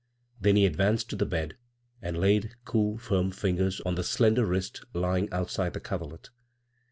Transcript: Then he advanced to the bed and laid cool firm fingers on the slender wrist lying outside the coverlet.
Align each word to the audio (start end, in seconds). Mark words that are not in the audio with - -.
Then 0.39 0.55
he 0.55 0.65
advanced 0.65 1.11
to 1.11 1.15
the 1.15 1.27
bed 1.27 1.57
and 2.01 2.17
laid 2.17 2.55
cool 2.65 2.97
firm 2.97 3.29
fingers 3.29 3.81
on 3.81 3.93
the 3.93 4.03
slender 4.03 4.47
wrist 4.47 4.83
lying 4.95 5.31
outside 5.31 5.73
the 5.73 5.79
coverlet. 5.79 6.31